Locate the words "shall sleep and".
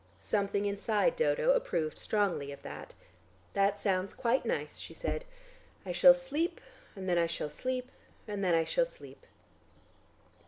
5.91-7.07, 7.27-8.43